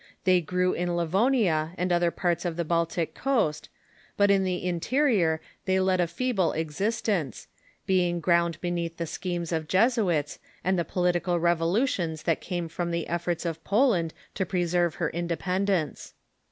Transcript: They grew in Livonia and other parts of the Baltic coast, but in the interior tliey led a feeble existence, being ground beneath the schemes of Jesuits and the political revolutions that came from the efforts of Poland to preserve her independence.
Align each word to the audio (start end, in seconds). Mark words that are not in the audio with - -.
They 0.23 0.41
grew 0.41 0.73
in 0.73 0.95
Livonia 0.97 1.73
and 1.77 1.91
other 1.91 2.09
parts 2.09 2.43
of 2.43 2.55
the 2.55 2.65
Baltic 2.65 3.13
coast, 3.13 3.69
but 4.17 4.31
in 4.31 4.43
the 4.43 4.65
interior 4.65 5.39
tliey 5.67 5.85
led 5.85 5.99
a 6.01 6.07
feeble 6.07 6.53
existence, 6.53 7.47
being 7.85 8.19
ground 8.19 8.59
beneath 8.61 8.97
the 8.97 9.05
schemes 9.05 9.51
of 9.51 9.67
Jesuits 9.67 10.39
and 10.63 10.79
the 10.79 10.83
political 10.83 11.39
revolutions 11.39 12.23
that 12.23 12.41
came 12.41 12.67
from 12.67 12.89
the 12.89 13.07
efforts 13.07 13.45
of 13.45 13.63
Poland 13.63 14.11
to 14.33 14.43
preserve 14.43 14.95
her 14.95 15.11
independence. 15.11 16.15